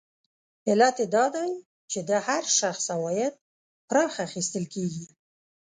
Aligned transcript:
علت 0.69 0.95
یې 1.01 1.07
دا 1.15 1.25
دی 1.35 1.51
چې 1.91 1.99
د 2.09 2.11
هر 2.27 2.43
شخص 2.59 2.83
عواید 2.95 3.33
پراخه 3.89 4.19
اخیستل 4.27 4.65
کېږي 4.73 5.05